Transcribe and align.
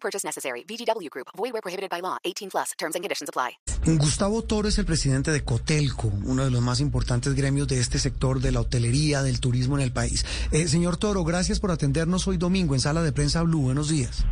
Purchase 0.00 0.24
necessary. 0.24 0.64
VGW 0.64 1.10
Group. 1.10 1.28
Void 1.36 1.52
prohibited 1.62 1.90
by 1.90 2.00
law. 2.00 2.16
18 2.24 2.48
plus. 2.50 2.72
Terms 2.78 2.94
and 2.94 3.04
conditions 3.04 3.28
apply. 3.28 3.58
Gustavo 3.84 4.42
Toro 4.42 4.68
es 4.68 4.78
el 4.78 4.84
presidente 4.84 5.30
de 5.30 5.44
Cotelco, 5.44 6.08
uno 6.24 6.44
de 6.44 6.50
los 6.50 6.60
más 6.60 6.80
importantes 6.80 7.34
gremios 7.34 7.68
de 7.68 7.80
este 7.80 7.98
sector 7.98 8.40
de 8.40 8.52
la 8.52 8.60
hotelería, 8.60 9.22
del 9.22 9.40
turismo 9.40 9.76
en 9.76 9.82
el 9.82 9.92
país. 9.92 10.24
Eh, 10.52 10.68
señor 10.68 10.96
Toro, 10.98 11.24
gracias 11.24 11.58
por 11.58 11.70
atendernos 11.70 12.26
hoy 12.28 12.36
domingo 12.36 12.74
en 12.74 12.80
Sala 12.80 13.02
de 13.02 13.12
Prensa 13.12 13.42
Blue. 13.42 13.62
Buenos 13.62 13.88
días. 13.88 14.24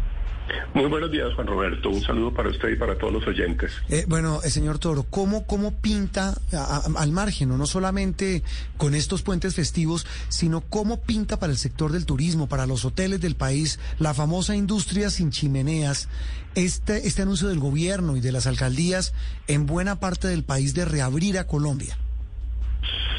Muy 0.74 0.86
buenos 0.86 1.10
días, 1.10 1.32
Juan 1.34 1.46
Roberto. 1.46 1.88
Un 1.90 2.02
saludo 2.02 2.32
para 2.32 2.50
usted 2.50 2.68
y 2.68 2.76
para 2.76 2.96
todos 2.96 3.12
los 3.12 3.26
oyentes. 3.26 3.72
Eh, 3.88 4.04
bueno, 4.06 4.40
eh, 4.44 4.50
señor 4.50 4.78
Toro, 4.78 5.04
¿cómo, 5.08 5.46
cómo 5.46 5.72
pinta 5.80 6.34
a- 6.52 6.56
a- 6.56 7.02
al 7.02 7.12
margen, 7.12 7.48
no 7.56 7.66
solamente 7.66 8.42
con 8.76 8.94
estos 8.94 9.22
puentes 9.22 9.54
festivos, 9.54 10.06
sino 10.28 10.60
cómo 10.60 11.00
pinta 11.00 11.38
para 11.38 11.52
el 11.52 11.58
sector 11.58 11.90
del 11.92 12.06
turismo, 12.06 12.48
para 12.48 12.66
los 12.66 12.84
hoteles 12.84 13.20
del 13.20 13.34
país, 13.36 13.80
la 13.98 14.14
famosa 14.14 14.54
industria 14.54 15.10
sin 15.10 15.30
chimeneas, 15.30 16.08
este, 16.54 17.06
este 17.08 17.22
anuncio 17.22 17.48
del 17.48 17.58
gobierno 17.58 18.16
y 18.16 18.20
de 18.20 18.32
las 18.32 18.46
alcaldías 18.46 19.14
en 19.48 19.66
buena 19.66 19.98
parte 19.98 20.28
del 20.28 20.44
país 20.44 20.74
de 20.74 20.84
reabrir 20.84 21.38
a 21.38 21.46
Colombia? 21.46 21.98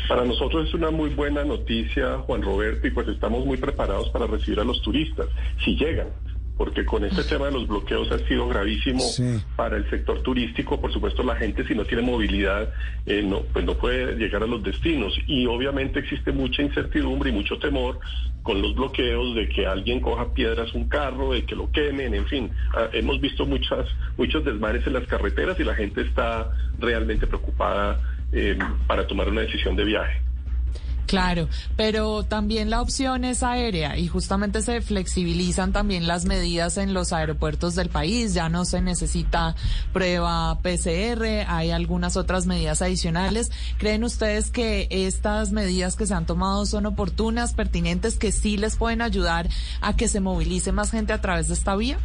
Para 0.08 0.23
nosotros 0.23 0.67
es 0.70 0.73
una 0.73 0.89
muy 0.92 1.09
buena 1.09 1.44
noticia, 1.44 2.20
Juan 2.20 2.42
Roberto, 2.42 2.88
y 2.88 2.92
pues 2.92 3.09
estamos 3.09 3.45
muy 3.45 3.58
preparados 3.58 4.09
para 4.11 4.25
recibir 4.25 4.59
a 4.61 4.64
los 4.64 4.81
turistas, 4.81 5.25
si 5.66 5.75
llegan. 5.75 6.08
Porque 6.58 6.86
con 6.86 7.03
este 7.05 7.23
tema 7.23 7.45
de 7.45 7.52
los 7.52 7.67
bloqueos 7.67 8.11
ha 8.11 8.17
sido 8.27 8.47
gravísimo 8.47 9.00
Sí. 9.00 9.39
para 9.55 9.77
el 9.77 9.88
sector 9.89 10.22
turístico. 10.23 10.81
Por 10.81 10.91
supuesto, 10.91 11.22
la 11.23 11.36
gente 11.36 11.64
si 11.67 11.75
no 11.75 11.86
tiene 11.86 12.02
movilidad, 12.02 12.73
eh, 13.05 13.22
no, 13.23 13.41
pues 13.53 13.64
no 13.64 13.75
puede 13.75 14.16
llegar 14.16 14.41
a 14.41 14.47
los 14.47 14.64
destinos. 14.64 15.14
Y 15.27 15.45
obviamente 15.45 15.99
existe 15.99 16.31
mucha 16.31 16.64
incertidumbre 16.64 17.30
y 17.30 17.33
mucho 17.33 17.58
temor 17.59 17.99
con 18.41 18.61
los 18.61 18.73
bloqueos 18.75 19.36
de 19.36 19.49
que 19.49 19.67
alguien 19.67 19.99
coja 19.99 20.33
piedras 20.33 20.73
un 20.73 20.88
carro, 20.89 21.33
de 21.33 21.44
que 21.44 21.55
lo 21.55 21.72
quemen, 21.72 22.14
en 22.14 22.25
fin. 22.25 22.49
Ah, 22.73 22.88
hemos 22.94 23.19
visto 23.21 23.45
muchas, 23.45 23.86
muchos 24.17 24.44
desmanes 24.44 24.88
en 24.88 24.94
las 24.94 25.05
carreteras 25.05 25.59
y 25.59 25.64
la 25.64 25.75
gente 25.75 26.02
está 26.02 26.49
realmente 26.80 27.27
preocupada 27.27 27.99
eh, 28.31 28.58
para 28.88 29.05
tomar 29.05 29.30
una 29.30 29.42
decisión 29.42 29.75
de 29.75 29.83
viaje. 29.86 30.21
Claro, 31.08 31.47
pero 31.77 32.23
también 32.23 32.69
la 32.69 32.81
opción 32.81 33.23
es 33.23 33.41
aérea 33.41 33.97
y 33.97 34.08
justamente 34.08 34.61
se 34.61 34.81
flexibilizan 34.81 35.72
también 35.72 36.05
las 36.05 36.25
medidas 36.25 36.77
en 36.77 36.94
los 36.94 37.14
aeropuertos 37.14 37.75
del 37.75 37.89
país. 37.89 38.33
Ya 38.33 38.49
no 38.49 38.66
se 38.66 38.81
necesita 38.81 39.55
prueba 39.94 40.59
PCR, 40.61 41.45
hay 41.47 41.72
algunas 41.72 42.17
otras 42.17 42.45
medidas 42.45 42.81
adicionales. 42.81 43.52
¿Creen 43.77 44.03
ustedes 44.03 44.52
que 44.52 44.88
estas 44.91 45.53
medidas 45.53 45.95
que 45.95 46.05
se 46.05 46.14
han 46.14 46.25
tomado 46.25 46.66
son 46.66 46.86
oportunas, 46.86 47.53
pertinentes, 47.53 48.17
que 48.17 48.33
sí 48.33 48.58
les 48.58 48.75
pueden 48.75 49.02
ayudar 49.02 49.47
a 49.80 49.95
que 49.95 50.09
se 50.09 50.19
movilice 50.19 50.73
más 50.73 50.92
gente 50.92 51.14
a 51.14 51.21
través 51.21 51.47
de 51.47 51.53
esta 51.53 51.77
vía? 51.77 51.99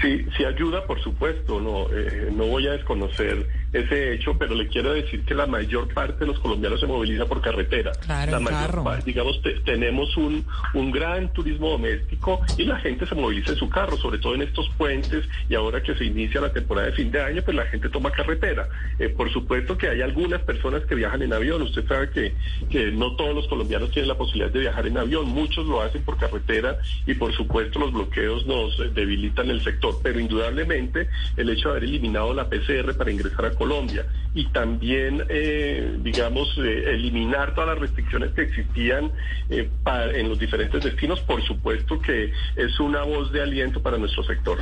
Sí, 0.00 0.24
sí 0.36 0.44
ayuda, 0.44 0.84
por 0.86 1.00
supuesto. 1.02 1.60
No, 1.60 1.86
eh, 1.92 2.30
no 2.32 2.46
voy 2.46 2.66
a 2.68 2.72
desconocer 2.72 3.46
ese 3.72 4.14
hecho, 4.14 4.36
pero 4.38 4.54
le 4.54 4.66
quiero 4.68 4.92
decir 4.92 5.24
que 5.24 5.34
la 5.34 5.46
mayor 5.46 5.92
parte 5.92 6.20
de 6.20 6.26
los 6.26 6.38
colombianos 6.38 6.80
se 6.80 6.86
moviliza 6.86 7.26
por 7.26 7.40
carretera. 7.40 7.92
Claro, 8.04 8.32
la 8.32 8.40
mayor 8.40 8.60
carro. 8.60 8.84
pa- 8.84 8.96
digamos, 8.98 9.40
te- 9.42 9.60
tenemos 9.60 10.16
un, 10.16 10.44
un 10.74 10.90
gran 10.90 11.32
turismo 11.32 11.70
doméstico 11.70 12.40
y 12.56 12.64
la 12.64 12.78
gente 12.78 13.06
se 13.06 13.14
moviliza 13.14 13.52
en 13.52 13.58
su 13.58 13.68
carro, 13.68 13.96
sobre 13.96 14.18
todo 14.18 14.34
en 14.34 14.42
estos 14.42 14.68
puentes 14.78 15.24
y 15.48 15.54
ahora 15.54 15.82
que 15.82 15.94
se 15.94 16.04
inicia 16.04 16.40
la 16.40 16.52
temporada 16.52 16.86
de 16.88 16.92
fin 16.94 17.10
de 17.10 17.20
año, 17.20 17.42
pues 17.42 17.56
la 17.56 17.66
gente 17.66 17.88
toma 17.88 18.10
carretera. 18.10 18.68
Eh, 18.98 19.08
por 19.10 19.30
supuesto 19.32 19.76
que 19.76 19.88
hay 19.88 20.00
algunas 20.02 20.40
personas 20.42 20.84
que 20.86 20.94
viajan 20.94 21.22
en 21.22 21.32
avión. 21.32 21.62
Usted 21.62 21.86
sabe 21.86 22.10
que, 22.10 22.34
que 22.70 22.90
no 22.92 23.16
todos 23.16 23.34
los 23.34 23.48
colombianos 23.48 23.90
tienen 23.90 24.08
la 24.08 24.16
posibilidad 24.16 24.50
de 24.50 24.60
viajar 24.60 24.86
en 24.86 24.96
avión, 24.98 25.26
muchos 25.28 25.66
lo 25.66 25.82
hacen 25.82 26.02
por 26.02 26.16
carretera 26.18 26.78
y 27.06 27.14
por 27.14 27.32
supuesto 27.34 27.78
los 27.78 27.92
bloqueos 27.92 28.46
nos 28.46 28.78
eh, 28.80 28.90
debilitan 28.94 29.50
el 29.50 29.62
sector, 29.62 29.94
pero 30.02 30.18
indudablemente 30.20 31.08
el 31.36 31.50
hecho 31.50 31.68
de 31.68 31.76
haber 31.78 31.84
eliminado 31.84 32.32
la 32.34 32.48
PCR 32.48 32.96
para 32.96 33.10
ingresar 33.10 33.44
a 33.46 33.50
Colombia 33.58 34.06
y 34.34 34.46
también, 34.52 35.24
eh, 35.28 35.98
digamos, 36.02 36.48
eh, 36.58 36.94
eliminar 36.94 37.54
todas 37.54 37.70
las 37.70 37.78
restricciones 37.80 38.32
que 38.32 38.42
existían 38.42 39.10
eh, 39.50 39.68
en 40.14 40.28
los 40.28 40.38
diferentes 40.38 40.84
destinos, 40.84 41.20
por 41.20 41.44
supuesto 41.44 42.00
que 42.00 42.32
es 42.56 42.80
una 42.80 43.02
voz 43.02 43.32
de 43.32 43.42
aliento 43.42 43.82
para 43.82 43.98
nuestro 43.98 44.22
sector. 44.22 44.58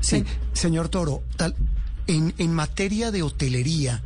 Sí, 0.00 0.24
señor 0.52 0.88
Toro, 0.88 1.22
tal, 1.36 1.54
en, 2.06 2.32
en 2.38 2.54
materia 2.54 3.10
de 3.10 3.22
hotelería, 3.22 4.02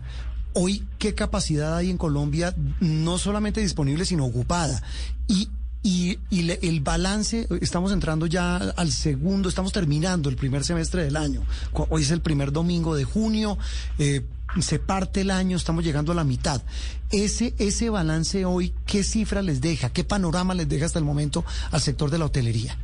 hoy, 0.54 0.84
¿qué 0.98 1.14
capacidad 1.14 1.76
hay 1.76 1.90
en 1.90 1.98
Colombia, 1.98 2.54
no 2.80 3.18
solamente 3.18 3.60
disponible, 3.60 4.04
sino 4.04 4.24
ocupada? 4.24 4.82
Y, 5.28 5.48
y, 5.82 6.18
y 6.30 6.42
le- 6.42 6.58
el 6.62 6.80
balance, 6.80 7.46
estamos 7.60 7.92
entrando 7.92 8.26
ya 8.26 8.56
al 8.56 8.92
segundo, 8.92 9.48
estamos 9.48 9.72
terminando 9.72 10.28
el 10.28 10.36
primer 10.36 10.64
semestre 10.64 11.04
del 11.04 11.16
año. 11.16 11.42
Hoy 11.88 12.02
es 12.02 12.10
el 12.10 12.20
primer 12.20 12.52
domingo 12.52 12.94
de 12.94 13.04
junio, 13.04 13.58
eh, 13.98 14.24
se 14.60 14.78
parte 14.78 15.22
el 15.22 15.30
año, 15.30 15.56
estamos 15.56 15.82
llegando 15.82 16.12
a 16.12 16.14
la 16.14 16.24
mitad. 16.24 16.62
Ese, 17.10 17.54
ese 17.58 17.90
balance 17.90 18.44
hoy, 18.44 18.72
¿qué 18.86 19.02
cifra 19.02 19.42
les 19.42 19.60
deja? 19.60 19.90
¿Qué 19.90 20.04
panorama 20.04 20.54
les 20.54 20.68
deja 20.68 20.86
hasta 20.86 20.98
el 20.98 21.04
momento 21.04 21.44
al 21.70 21.80
sector 21.80 22.10
de 22.10 22.18
la 22.18 22.26
hotelería? 22.26 22.76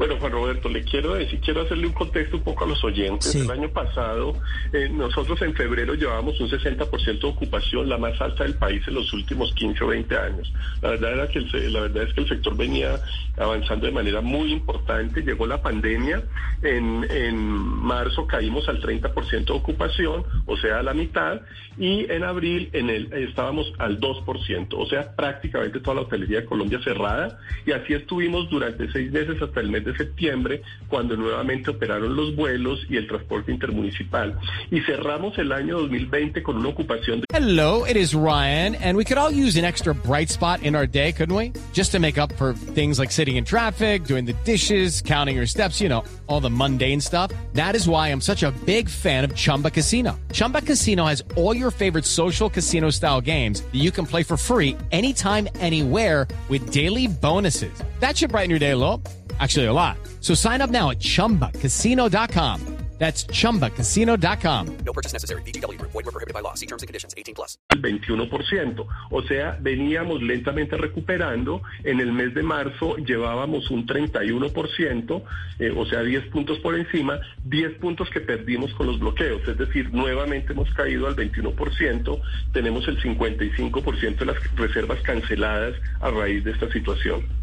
Bueno, 0.00 0.16
Juan 0.18 0.32
Roberto, 0.32 0.70
le 0.70 0.82
quiero 0.82 1.12
decir, 1.12 1.38
quiero 1.40 1.60
hacerle 1.60 1.86
un 1.86 1.92
contexto 1.92 2.38
un 2.38 2.42
poco 2.42 2.64
a 2.64 2.68
los 2.68 2.82
oyentes. 2.82 3.32
Sí. 3.32 3.40
El 3.40 3.50
año 3.50 3.68
pasado, 3.68 4.32
eh, 4.72 4.88
nosotros 4.90 5.42
en 5.42 5.52
febrero 5.54 5.92
llevábamos 5.92 6.40
un 6.40 6.48
60% 6.48 7.20
de 7.20 7.26
ocupación, 7.28 7.86
la 7.86 7.98
más 7.98 8.18
alta 8.18 8.44
del 8.44 8.54
país 8.54 8.82
en 8.88 8.94
los 8.94 9.12
últimos 9.12 9.52
15 9.52 9.84
o 9.84 9.88
20 9.88 10.16
años. 10.16 10.50
La 10.80 10.88
verdad, 10.92 11.12
era 11.12 11.28
que 11.28 11.40
el 11.40 11.50
se- 11.50 11.68
la 11.68 11.80
verdad 11.82 12.04
es 12.04 12.14
que 12.14 12.22
el 12.22 12.28
sector 12.30 12.56
venía 12.56 12.98
avanzando 13.36 13.84
de 13.84 13.92
manera 13.92 14.22
muy 14.22 14.50
importante. 14.52 15.20
Llegó 15.20 15.46
la 15.46 15.60
pandemia, 15.60 16.22
en, 16.62 17.06
en 17.10 17.36
marzo 17.36 18.26
caímos 18.26 18.70
al 18.70 18.80
30% 18.80 19.44
de 19.44 19.52
ocupación, 19.52 20.24
o 20.46 20.56
sea, 20.56 20.78
a 20.78 20.82
la 20.82 20.94
mitad, 20.94 21.42
y 21.76 22.10
en 22.10 22.24
abril 22.24 22.70
en 22.72 22.88
el, 22.88 23.12
estábamos 23.12 23.70
al 23.78 24.00
2%, 24.00 24.66
o 24.78 24.86
sea, 24.86 25.14
prácticamente 25.14 25.78
toda 25.80 25.96
la 25.96 26.00
hotelería 26.02 26.40
de 26.40 26.46
Colombia 26.46 26.80
cerrada, 26.82 27.38
y 27.66 27.72
así 27.72 27.92
estuvimos 27.92 28.48
durante 28.48 28.90
seis 28.92 29.12
meses 29.12 29.40
hasta 29.42 29.60
el 29.60 29.68
mes 29.68 29.84
de 29.84 29.89
septiembre, 29.96 30.62
cuando 30.88 31.16
nuevamente 31.16 31.70
operaron 31.70 32.14
los 32.14 32.34
vuelos 32.36 32.80
y 32.88 32.96
el 32.96 33.06
transporte 33.06 33.52
intermunicipal. 33.52 34.38
Y 34.70 34.80
cerramos 34.80 35.38
el 35.38 35.52
año 35.52 35.78
2020 35.80 36.42
con 36.42 36.56
una 36.56 36.68
ocupación 36.68 37.20
de 37.20 37.26
Hello, 37.32 37.84
it 37.84 37.96
is 37.96 38.14
Ryan, 38.14 38.74
and 38.76 38.96
we 38.96 39.04
could 39.04 39.18
all 39.18 39.30
use 39.30 39.56
an 39.56 39.64
extra 39.64 39.94
bright 39.94 40.28
spot 40.28 40.62
in 40.62 40.74
our 40.74 40.86
day, 40.86 41.12
couldn't 41.12 41.34
we? 41.34 41.52
Just 41.72 41.92
to 41.92 41.98
make 41.98 42.18
up 42.18 42.32
for 42.34 42.52
things 42.52 42.98
like 42.98 43.10
sitting 43.10 43.36
in 43.36 43.44
traffic, 43.44 44.04
doing 44.04 44.24
the 44.24 44.34
dishes, 44.44 45.00
counting 45.00 45.36
your 45.36 45.46
steps, 45.46 45.80
you 45.80 45.88
know, 45.88 46.02
all 46.26 46.40
the 46.40 46.50
mundane 46.50 47.00
stuff. 47.00 47.30
That 47.54 47.76
is 47.76 47.88
why 47.88 48.08
I'm 48.08 48.20
such 48.20 48.42
a 48.42 48.50
big 48.66 48.88
fan 48.88 49.24
of 49.24 49.34
Chumba 49.34 49.70
Casino. 49.70 50.18
Chumba 50.32 50.60
Casino 50.60 51.06
has 51.06 51.22
all 51.36 51.54
your 51.54 51.70
favorite 51.70 52.04
social 52.04 52.50
casino 52.50 52.90
style 52.90 53.20
games 53.20 53.62
that 53.62 53.78
you 53.78 53.92
can 53.92 54.06
play 54.06 54.24
for 54.24 54.36
free 54.36 54.76
anytime, 54.90 55.48
anywhere 55.60 56.26
with 56.48 56.72
daily 56.72 57.06
bonuses. 57.06 57.72
That 58.00 58.16
should 58.16 58.30
brighten 58.30 58.50
your 58.50 58.58
day 58.58 58.72
a 58.72 58.76
little. 58.76 59.00
Actually, 59.40 59.66
a 59.66 59.72
lot. 59.72 59.96
So 60.20 60.34
sign 60.34 60.60
up 60.60 60.70
now 60.70 60.90
at 60.90 61.00
chumbacasino.com. 61.00 62.80
That's 63.00 63.24
chumbacasino.com. 63.24 64.76
No 64.84 64.92
purchase 64.92 65.14
necessary. 65.14 65.40
VGW 65.40 65.78
Group. 65.78 65.92
Void 65.92 66.04
where 66.04 66.12
prohibited 66.12 66.34
by 66.34 66.40
law. 66.40 66.52
See 66.52 66.66
terms 66.66 66.82
and 66.82 66.86
conditions. 66.86 67.14
18 67.16 67.34
plus. 67.34 67.56
el 67.70 67.80
21%. 67.80 68.86
O 69.10 69.22
sea, 69.22 69.56
veníamos 69.58 70.20
lentamente 70.22 70.76
recuperando. 70.76 71.62
En 71.82 72.00
el 72.00 72.12
mes 72.12 72.34
de 72.34 72.42
marzo 72.42 72.96
llevábamos 72.98 73.70
un 73.70 73.86
31%, 73.86 75.22
eh, 75.60 75.72
o 75.74 75.86
sea, 75.86 76.02
10 76.02 76.26
puntos 76.26 76.58
por 76.58 76.74
encima, 76.78 77.18
10 77.44 77.78
puntos 77.78 78.10
que 78.10 78.20
perdimos 78.20 78.74
con 78.74 78.86
los 78.86 78.98
bloqueos. 78.98 79.48
Es 79.48 79.56
decir, 79.56 79.90
nuevamente 79.94 80.52
hemos 80.52 80.68
caído 80.74 81.06
al 81.06 81.16
21%. 81.16 82.20
Tenemos 82.52 82.86
el 82.86 83.00
55% 83.02 84.18
de 84.18 84.26
las 84.26 84.56
reservas 84.56 85.00
canceladas 85.00 85.74
a 86.02 86.10
raíz 86.10 86.44
de 86.44 86.50
esta 86.50 86.70
situación. 86.70 87.39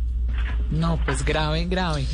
No, 0.69 0.99
pues 1.05 1.23
grave, 1.23 1.65
grave. 1.65 2.05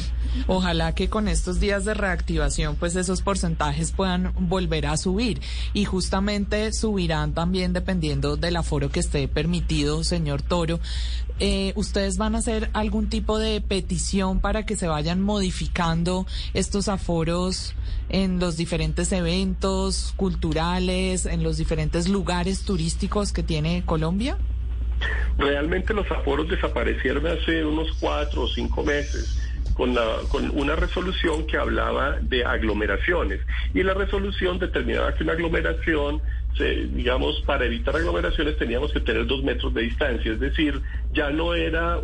Ojalá 0.48 0.94
que 0.96 1.10
con 1.10 1.28
estos 1.28 1.60
días 1.60 1.86
de 1.86 1.94
reactivación, 1.94 2.76
pues 2.76 2.96
esos 2.96 3.22
porcentajes 3.22 3.92
puedan 3.92 4.34
volver 4.40 4.88
a 4.88 4.98
subir. 4.98 5.42
Y 5.74 5.86
justamente 5.86 6.72
subirán 6.74 7.34
también 7.34 7.74
dependiendo 7.74 8.36
del 8.36 8.56
aforo 8.56 8.90
que 8.90 9.00
esté 9.00 9.28
permitido, 9.28 10.04
señor 10.04 10.42
Toro. 10.42 10.80
Eh, 11.40 11.74
¿Ustedes 11.76 12.18
van 12.18 12.36
a 12.36 12.40
hacer 12.40 12.70
algún 12.74 13.10
tipo 13.10 13.40
de 13.40 13.60
petición 13.62 14.40
para 14.40 14.66
que 14.66 14.76
se 14.76 14.88
vayan 14.88 15.22
modificando 15.22 16.28
estos 16.54 16.88
aforos 16.88 17.74
en 18.10 18.40
los 18.40 18.56
diferentes 18.56 19.12
eventos 19.12 20.14
culturales, 20.16 21.26
en 21.26 21.44
los 21.44 21.58
diferentes 21.58 22.08
lugares 22.08 22.62
turísticos 22.62 23.34
que 23.34 23.44
tiene 23.44 23.84
Colombia? 23.86 24.38
Realmente 25.38 25.94
los 25.94 26.10
aforos 26.12 26.50
desaparecieron 26.50 27.26
hace 27.28 27.66
unos 27.66 27.92
cuatro 28.00 28.44
o 28.44 28.48
cinco 28.48 28.84
meses 28.84 29.40
con, 29.74 29.96
con 30.30 30.50
una 30.58 30.76
resolución 30.76 31.46
que 31.48 31.58
hablaba 31.58 32.18
de 32.22 32.46
aglomeraciones. 32.46 33.40
Y 33.74 33.84
la 33.84 33.94
resolución 33.94 34.60
determinaba 34.60 35.14
que 35.16 35.24
una 35.24 35.34
aglomeración 35.34 36.22
digamos, 36.60 37.42
para 37.46 37.66
evitar 37.66 37.96
aglomeraciones 37.96 38.58
teníamos 38.58 38.92
que 38.92 39.00
tener 39.00 39.26
dos 39.26 39.44
metros 39.44 39.74
de 39.74 39.82
distancia, 39.82 40.32
es 40.32 40.40
decir, 40.40 40.80
ya 41.12 41.32
no 41.32 41.56
era 41.56 42.00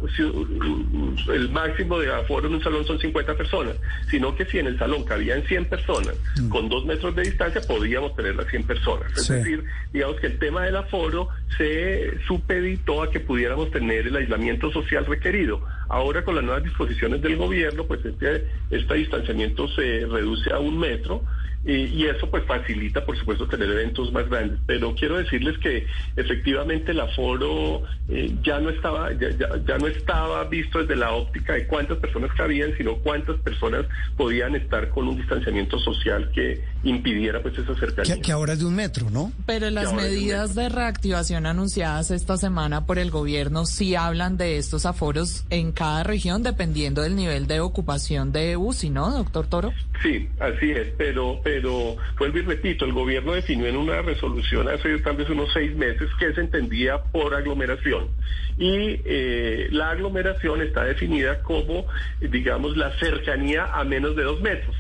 el 1.34 1.50
máximo 1.50 2.00
de 2.00 2.12
aforo 2.12 2.48
en 2.48 2.56
un 2.56 2.64
salón 2.64 2.86
son 2.86 3.00
50 3.00 3.36
personas, 3.36 3.76
sino 4.10 4.36
que 4.36 4.46
si 4.46 4.60
en 4.60 4.68
el 4.68 4.80
salón 4.80 5.04
cabían 5.04 5.44
100 5.44 5.66
personas 5.66 6.16
mm. 6.42 6.50
con 6.50 6.70
dos 6.70 6.86
metros 6.86 7.16
de 7.16 7.24
distancia, 7.24 7.62
podíamos 7.62 8.16
tener 8.16 8.36
las 8.36 8.48
100 8.48 8.64
personas. 8.64 9.12
Es 9.16 9.28
decir, 9.28 9.64
digamos 9.94 10.20
que 10.20 10.28
el 10.28 10.40
tema 10.40 10.64
del 10.64 10.76
aforo 10.76 11.30
se 11.58 12.20
supeditó 12.28 13.04
a 13.04 13.12
que 13.12 13.20
pudiéramos 13.20 13.72
tener 13.72 14.08
el 14.08 14.16
aislamiento 14.16 14.72
social 14.72 15.06
requerido. 15.06 15.62
Ahora 15.90 16.24
con 16.24 16.36
las 16.36 16.44
nuevas 16.44 16.64
disposiciones 16.64 17.22
del 17.22 17.38
gobierno, 17.38 17.86
pues 17.86 18.04
este, 18.06 18.48
este 18.70 18.94
distanciamiento 18.96 19.68
se 19.70 20.06
reduce 20.06 20.52
a 20.52 20.60
un 20.60 20.78
metro 20.80 21.24
y, 21.70 22.06
eso 22.06 22.30
pues 22.30 22.44
facilita, 22.46 23.06
por 23.06 23.18
supuesto, 23.18 23.48
tener 23.48 23.70
eventos 23.70 24.12
más 24.12 24.28
grandes. 24.30 24.60
Pero 24.66 24.96
quiero 24.96 25.18
decirles 25.18 25.58
que 25.60 25.86
efectivamente 26.16 26.92
el 26.92 27.00
aforo 27.00 27.84
eh, 28.08 28.34
ya 28.44 28.60
no 28.60 28.70
estaba 28.70 29.12
ya, 29.14 29.30
ya, 29.30 29.78
no 29.78 29.88
estaba 29.88 30.44
visto 30.46 30.80
desde 30.80 30.96
la 30.96 31.12
óptica 31.12 31.54
de 31.54 31.68
cuántas 31.68 31.98
personas 31.98 32.32
cabían, 32.36 32.74
sino 32.78 32.96
cuántas 32.98 33.38
personas 33.38 33.86
podían 34.18 34.56
estar 34.56 34.90
con 34.90 35.08
un 35.08 35.18
distanciamiento 35.18 35.80
social 35.80 36.32
que 36.34 36.64
impidiera 36.84 37.42
pues 37.42 37.58
esa 37.58 37.76
cercanía. 37.76 38.20
Que, 38.22 38.32
ahora 38.32 38.54
es 38.54 38.60
de 38.60 38.66
un 38.66 38.76
metro, 38.76 39.10
¿no? 39.10 39.32
Pero 39.46 39.70
las 39.70 39.94
medidas 39.94 40.56
de, 40.56 40.64
de 40.64 40.70
reactivación 40.70 41.46
anunciadas 41.46 42.12
esta 42.12 42.38
semana 42.38 42.86
por 42.86 43.00
el 43.00 43.12
gobierno 43.12 43.66
sí 43.66 43.96
hablan 43.96 44.38
de 44.38 44.58
estos 44.58 44.86
aforos 44.86 45.46
en 45.50 45.72
cada 45.72 46.04
región 46.04 46.42
dependiendo 46.44 47.02
del 47.02 47.16
nivel 47.16 47.48
de 47.48 47.60
ocupación 47.60 48.32
de 48.32 48.58
UCI, 48.58 48.90
¿no, 48.90 49.12
doctor 49.12 49.48
Toro? 49.48 49.74
Sí, 50.02 50.30
así 50.40 50.72
es, 50.72 50.88
pero 50.98 51.42
pero 51.44 51.59
vuelvo 51.62 52.38
y 52.38 52.42
repito, 52.42 52.86
el 52.86 52.94
gobierno 52.94 53.34
definió 53.34 53.68
en 53.68 53.78
una 53.78 54.02
resolución 54.02 54.68
hace 54.68 55.00
tal 55.00 55.18
vez 55.18 55.30
unos 55.30 55.52
seis 55.54 55.76
meses 55.76 56.10
que 56.20 56.34
se 56.34 56.42
entendía 56.42 57.02
por 57.04 57.34
aglomeración. 57.34 58.10
Y 58.58 59.02
eh, 59.06 59.68
la 59.72 59.92
aglomeración 59.92 60.62
está 60.62 60.84
definida 60.84 61.42
como, 61.44 61.86
digamos, 62.20 62.76
la 62.78 62.98
cercanía 63.00 63.66
a 63.74 63.84
menos 63.84 64.16
de 64.16 64.24
dos 64.24 64.42
metros. 64.42 64.76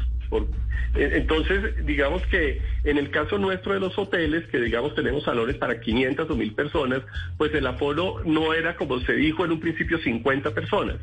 Entonces, 0.95 1.85
digamos 1.85 2.21
que 2.27 2.61
en 2.83 2.97
el 2.97 3.11
caso 3.11 3.37
nuestro 3.37 3.73
de 3.73 3.79
los 3.79 3.97
hoteles, 3.97 4.47
que 4.47 4.59
digamos 4.59 4.95
tenemos 4.95 5.23
salones 5.23 5.57
para 5.57 5.79
500 5.79 6.29
o 6.29 6.35
1000 6.35 6.53
personas, 6.53 7.01
pues 7.37 7.53
el 7.53 7.67
aforo 7.67 8.21
no 8.25 8.53
era 8.53 8.75
como 8.75 8.99
se 9.01 9.13
dijo 9.13 9.45
en 9.45 9.51
un 9.51 9.59
principio 9.59 9.99
50 9.99 10.51
personas. 10.51 10.97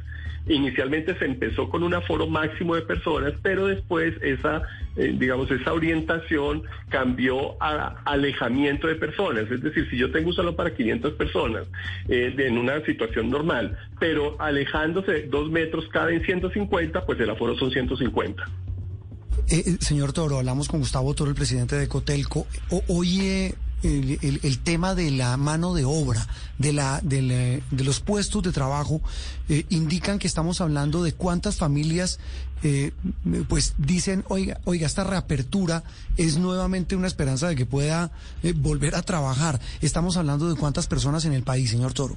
Inicialmente 0.48 1.18
se 1.18 1.24
empezó 1.24 1.68
con 1.68 1.82
un 1.82 1.92
aforo 1.94 2.28
máximo 2.28 2.76
de 2.76 2.82
personas, 2.82 3.32
pero 3.42 3.66
después 3.66 4.14
esa, 4.22 4.62
eh, 4.96 5.12
digamos, 5.18 5.50
esa 5.50 5.72
orientación 5.72 6.62
cambió 6.88 7.60
a 7.60 8.00
alejamiento 8.04 8.86
de 8.86 8.94
personas. 8.94 9.50
Es 9.50 9.60
decir, 9.60 9.88
si 9.90 9.96
yo 9.96 10.12
tengo 10.12 10.28
un 10.28 10.36
salón 10.36 10.54
para 10.54 10.72
500 10.72 11.14
personas 11.14 11.66
eh, 12.08 12.32
en 12.38 12.58
una 12.58 12.80
situación 12.82 13.28
normal, 13.28 13.76
pero 13.98 14.36
alejándose 14.40 15.22
dos 15.24 15.50
metros 15.50 15.88
cada 15.88 16.12
en 16.12 16.24
150, 16.24 17.04
pues 17.04 17.18
el 17.18 17.30
aforo 17.30 17.56
son 17.56 17.72
150. 17.72 18.44
Eh, 19.48 19.76
señor 19.80 20.12
Toro, 20.12 20.38
hablamos 20.38 20.68
con 20.68 20.80
Gustavo 20.80 21.14
Toro, 21.14 21.30
el 21.30 21.36
presidente 21.36 21.76
de 21.76 21.88
Cotelco. 21.88 22.46
hoy 22.88 23.54
el, 23.82 24.58
tema 24.58 24.94
de 24.94 25.10
la 25.10 25.36
mano 25.36 25.74
de 25.74 25.84
obra, 25.84 26.26
de, 26.58 26.72
la, 26.72 27.00
de, 27.02 27.62
los 27.70 28.00
puestos 28.00 28.42
de 28.42 28.52
trabajo, 28.52 29.00
eh, 29.48 29.64
indican 29.68 30.18
que 30.18 30.26
estamos 30.26 30.60
hablando 30.60 31.02
de 31.02 31.12
cuántas 31.12 31.56
familias 31.56 32.18
eh, 32.62 32.92
pues 33.48 33.74
dicen, 33.78 34.24
oiga, 34.28 34.60
oiga, 34.64 34.86
esta 34.86 35.04
reapertura 35.04 35.84
es 36.16 36.38
nuevamente 36.38 36.96
una 36.96 37.06
esperanza 37.06 37.48
de 37.48 37.56
que 37.56 37.66
pueda 37.66 38.10
eh, 38.42 38.54
volver 38.56 38.94
a 38.94 39.02
trabajar. 39.02 39.60
Estamos 39.82 40.16
hablando 40.16 40.48
de 40.48 40.58
cuántas 40.58 40.86
personas 40.86 41.24
en 41.26 41.34
el 41.34 41.42
país, 41.42 41.70
señor 41.70 41.92
Toro. 41.92 42.16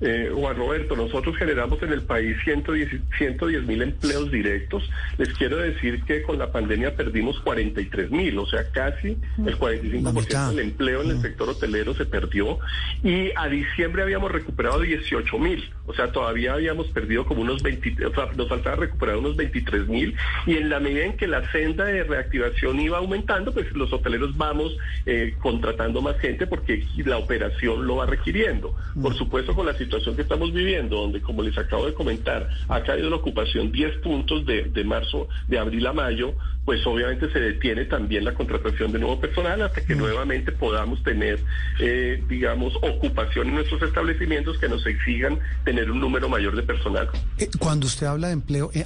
Eh, 0.00 0.30
Juan 0.34 0.56
Roberto, 0.56 0.94
nosotros 0.94 1.36
generamos 1.36 1.82
en 1.82 1.92
el 1.92 2.02
país 2.02 2.36
110 2.44 3.66
mil 3.66 3.82
empleos 3.82 4.30
directos. 4.30 4.88
Les 5.16 5.32
quiero 5.34 5.56
decir 5.56 6.02
que 6.04 6.22
con 6.22 6.38
la 6.38 6.52
pandemia 6.52 6.94
perdimos 6.94 7.40
43 7.40 8.10
mil, 8.10 8.38
o 8.38 8.46
sea, 8.46 8.70
casi 8.72 9.16
el 9.38 9.58
45% 9.58 10.50
del 10.50 10.58
empleo 10.58 11.02
en 11.02 11.10
el 11.10 11.16
mm. 11.16 11.22
sector 11.22 11.48
hotelero 11.48 11.94
se 11.94 12.04
perdió. 12.04 12.58
Y 13.02 13.30
a 13.36 13.48
diciembre 13.48 14.02
habíamos 14.02 14.30
recuperado 14.30 14.80
18 14.80 15.38
mil, 15.38 15.64
o 15.86 15.94
sea, 15.94 16.12
todavía 16.12 16.54
habíamos 16.54 16.88
perdido 16.88 17.24
como 17.24 17.42
unos 17.42 17.62
20, 17.62 18.06
o 18.06 18.14
sea, 18.14 18.28
nos 18.36 18.48
faltaba 18.48 18.76
recuperar 18.76 19.16
unos 19.16 19.36
23 19.36 19.88
mil. 19.88 20.16
Y 20.46 20.56
en 20.56 20.68
la 20.68 20.80
medida 20.80 21.04
en 21.04 21.16
que 21.16 21.26
la 21.26 21.50
senda 21.52 21.84
de 21.84 22.04
reactivación 22.04 22.80
iba 22.80 22.98
aumentando, 22.98 23.52
pues 23.52 23.70
los 23.72 23.92
hoteleros 23.92 24.36
vamos 24.36 24.76
eh, 25.06 25.34
contratando 25.40 26.02
más 26.02 26.18
gente 26.18 26.46
porque 26.46 26.84
la 27.04 27.18
operación 27.18 27.86
lo 27.86 27.96
va 27.96 28.06
requiriendo. 28.06 28.74
Por 29.00 29.14
mm. 29.14 29.16
supuesto, 29.16 29.54
con 29.54 29.66
la 29.66 29.74
situación 29.74 30.16
que 30.16 30.22
estamos 30.22 30.52
viviendo, 30.52 30.96
donde, 30.96 31.20
como 31.20 31.42
les 31.42 31.56
acabo 31.56 31.86
de 31.86 31.94
comentar, 31.94 32.48
ha 32.68 32.82
caído 32.82 33.10
la 33.10 33.16
ocupación 33.16 33.72
10 33.72 33.98
puntos 33.98 34.44
de, 34.46 34.64
de 34.64 34.84
marzo, 34.84 35.28
de 35.48 35.58
abril 35.58 35.86
a 35.86 35.92
mayo, 35.92 36.34
pues 36.64 36.84
obviamente 36.84 37.30
se 37.30 37.38
detiene 37.38 37.84
también 37.84 38.24
la 38.24 38.34
contratación 38.34 38.90
de 38.90 38.98
nuevo 38.98 39.20
personal 39.20 39.62
hasta 39.62 39.84
que 39.84 39.94
mm. 39.94 39.98
nuevamente 39.98 40.52
podamos 40.52 41.02
tener, 41.04 41.38
eh, 41.78 42.22
digamos, 42.28 42.74
ocupación 42.82 43.48
en 43.48 43.54
nuestros 43.54 43.80
establecimientos 43.82 44.58
que 44.58 44.68
nos 44.68 44.84
exijan 44.84 45.38
tener 45.64 45.75
un 45.84 46.00
número 46.00 46.28
mayor 46.28 46.56
de 46.56 46.62
personal. 46.62 47.08
Eh, 47.38 47.48
cuando 47.58 47.86
usted 47.86 48.06
habla 48.06 48.28
de 48.28 48.34
empleo 48.34 48.70
eh, 48.74 48.84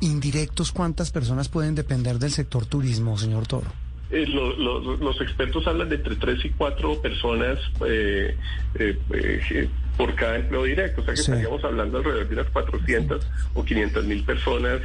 indirectos, 0.00 0.72
¿cuántas 0.72 1.10
personas 1.10 1.48
pueden 1.48 1.74
depender 1.74 2.18
del 2.18 2.32
sector 2.32 2.66
turismo, 2.66 3.16
señor 3.16 3.46
Toro? 3.46 3.70
Eh, 4.12 4.26
los 4.26 5.20
expertos 5.22 5.66
hablan 5.66 5.88
de 5.88 5.94
entre 5.94 6.16
tres 6.16 6.44
y 6.44 6.50
cuatro 6.50 7.00
personas 7.00 7.58
eh, 7.86 8.36
eh, 8.74 9.68
por 9.96 10.14
cada 10.14 10.36
empleo 10.36 10.64
directo, 10.64 11.00
o 11.00 11.04
sea 11.04 11.14
que 11.14 11.20
estaríamos 11.20 11.64
hablando 11.64 11.96
alrededor 11.96 12.28
de 12.28 12.34
unas 12.34 12.50
400 12.50 13.26
o 13.54 13.64
500 13.64 14.04
mil 14.04 14.22
personas 14.22 14.82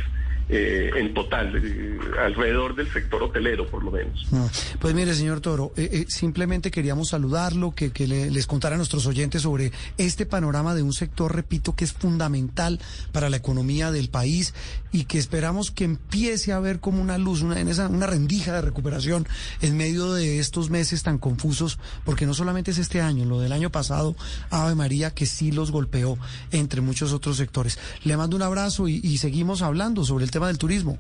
eh, 0.50 0.92
en 0.96 1.14
total, 1.14 1.62
eh, 1.62 2.00
alrededor 2.24 2.74
del 2.74 2.90
sector 2.94 3.22
hotelero, 3.22 3.68
por 3.68 3.84
lo 3.84 3.92
menos. 3.92 4.26
Ah, 4.32 4.48
pues 4.80 4.94
mire, 4.94 5.14
señor 5.14 5.42
Toro, 5.42 5.74
eh, 5.76 6.06
simplemente 6.08 6.72
queríamos 6.72 7.10
saludarlo, 7.10 7.72
que, 7.72 7.92
les 8.08 8.48
contara 8.48 8.76
a 8.76 8.78
nuestros 8.78 9.06
oyentes 9.08 9.42
sobre 9.42 9.74
este 9.98 10.26
panorama 10.26 10.74
de 10.74 10.84
un 10.84 10.94
sector, 10.94 11.36
repito, 11.36 11.76
que 11.76 11.84
es 11.84 11.92
fundamental 11.92 12.80
para 13.12 13.30
la 13.30 13.36
economía 13.36 13.92
del 13.92 14.10
país 14.10 14.54
y 14.94 15.04
que 15.04 15.18
esperamos 15.18 15.70
que 15.72 15.84
empiece 15.84 16.54
a 16.54 16.60
ver 16.60 16.80
como 16.80 17.02
una 17.02 17.18
luz, 17.18 17.42
una, 17.42 17.60
en 17.60 17.68
esa, 17.68 17.90
una 17.90 18.08
rendija 18.08 18.54
de 18.54 18.62
recuperación 18.62 19.28
en 19.62 19.76
medio 19.76 20.14
de 20.14 20.40
estos 20.40 20.70
meses 20.70 21.04
tan 21.04 21.18
confusos, 21.18 21.78
porque 22.06 22.26
no 22.26 22.34
solamente 22.34 22.72
es 22.72 22.78
este 22.78 23.02
año, 23.02 23.26
lo 23.26 23.42
del 23.42 23.52
año 23.52 23.70
pasado, 23.70 24.16
Ave 24.50 24.76
María, 24.76 25.14
que 25.14 25.26
sí 25.26 25.52
los 25.52 25.72
golpeó 25.72 26.18
entre 26.54 26.80
muchos 26.80 27.12
otros 27.12 27.36
sectores. 27.36 27.78
Le 28.06 28.16
mando 28.16 28.38
un 28.38 28.44
abrazo 28.44 28.88
y, 28.88 29.02
y 29.04 29.18
seguimos 29.18 29.62
hablando 29.62 30.06
sobre 30.06 30.24
el 30.24 30.32
tema 30.32 30.37
del 30.46 30.60
turismo. 30.60 31.00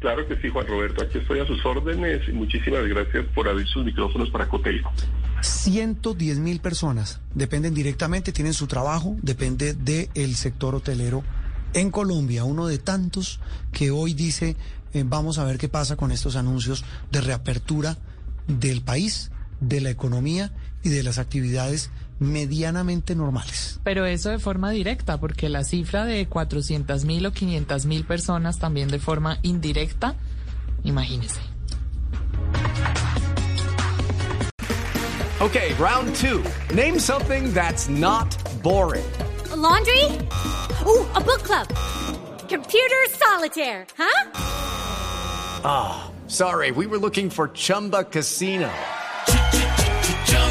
Claro 0.00 0.26
que 0.26 0.36
sí, 0.38 0.48
Juan 0.48 0.66
Roberto. 0.66 1.04
Aquí 1.04 1.18
estoy 1.18 1.38
a 1.38 1.46
sus 1.46 1.64
órdenes 1.64 2.28
y 2.28 2.32
muchísimas 2.32 2.84
gracias 2.88 3.24
por 3.36 3.48
abrir 3.48 3.68
sus 3.68 3.84
micrófonos 3.84 4.30
para 4.30 4.48
Cotelco. 4.48 4.92
110 5.42 6.40
mil 6.40 6.58
personas 6.58 7.20
dependen 7.34 7.72
directamente, 7.72 8.32
tienen 8.32 8.52
su 8.52 8.66
trabajo, 8.66 9.16
depende 9.22 9.74
del 9.74 10.34
sector 10.34 10.74
hotelero 10.74 11.22
en 11.72 11.92
Colombia, 11.92 12.42
uno 12.42 12.66
de 12.66 12.78
tantos 12.78 13.38
que 13.72 13.92
hoy 13.92 14.12
dice, 14.12 14.56
eh, 14.92 15.04
vamos 15.06 15.38
a 15.38 15.44
ver 15.44 15.56
qué 15.56 15.68
pasa 15.68 15.96
con 15.96 16.10
estos 16.10 16.34
anuncios 16.34 16.84
de 17.12 17.20
reapertura 17.20 17.96
del 18.48 18.82
país, 18.82 19.30
de 19.60 19.80
la 19.80 19.90
economía 19.90 20.52
y 20.82 20.90
de 20.90 21.02
las 21.02 21.18
actividades 21.18 21.90
medianamente 22.18 23.14
normales. 23.14 23.80
Pero 23.84 24.06
eso 24.06 24.30
de 24.30 24.38
forma 24.38 24.70
directa, 24.70 25.18
porque 25.18 25.48
la 25.48 25.64
cifra 25.64 26.04
de 26.04 26.26
400 26.26 27.04
mil 27.04 27.26
o 27.26 27.32
500 27.32 27.86
mil 27.86 28.04
personas 28.04 28.58
también 28.58 28.88
de 28.88 28.98
forma 28.98 29.38
indirecta, 29.42 30.14
imagínese. 30.84 31.40
Okay, 35.40 35.74
round 35.74 36.14
two. 36.14 36.44
Name 36.72 37.00
something 37.00 37.52
that's 37.52 37.88
not 37.88 38.28
boring. 38.62 39.04
laundry? 39.56 40.04
Ooh, 40.86 41.04
a 41.14 41.20
book 41.20 41.42
club. 41.42 41.66
Computer 42.48 43.02
solitaire, 43.10 43.86
huh? 43.96 44.30
Ah, 45.64 46.04
oh, 46.04 46.28
sorry, 46.28 46.70
we 46.70 46.86
were 46.86 46.98
looking 46.98 47.28
for 47.30 47.48
Chumba 47.48 48.04
Casino. 48.04 48.70